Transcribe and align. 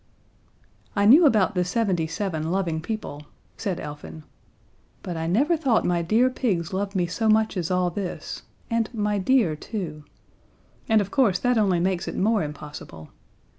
"I 0.95 1.05
knew 1.05 1.27
about 1.27 1.53
the 1.53 1.63
seventy 1.63 2.07
seven 2.07 2.49
loving 2.51 2.81
people," 2.81 3.27
said 3.55 3.79
Elfin. 3.79 4.23
"But 5.03 5.15
I 5.15 5.27
never 5.27 5.55
thought 5.55 5.85
my 5.85 6.01
dear 6.01 6.27
pigs 6.31 6.73
loved 6.73 6.95
me 6.95 7.05
so 7.05 7.29
much 7.29 7.55
as 7.55 7.69
all 7.69 7.91
this, 7.91 8.41
and 8.71 8.91
my 8.95 9.19
dear 9.19 9.55
too 9.55 10.03
and, 10.89 11.01
of 11.01 11.11
course, 11.11 11.37
that 11.37 11.59
only 11.59 11.79
makes 11.79 12.07
it 12.07 12.17
more 12.17 12.41
impossible. 12.41 13.11